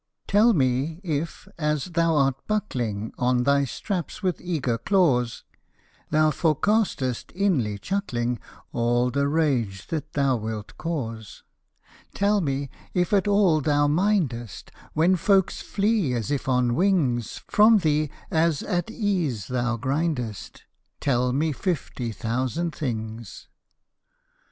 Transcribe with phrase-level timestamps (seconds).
[0.25, 5.43] Tell me if, as thou art buckling On thy straps with eager claws,
[6.09, 8.39] Thou forecastest, inly chuckling,
[8.71, 11.43] All the rage that thou wilt cause.
[12.15, 17.77] Tell me if at all thou mindest When folks flee, as if on wings, From
[17.77, 20.63] thee as at ease thou grindest:
[20.99, 23.49] Tell me fifty thousand things.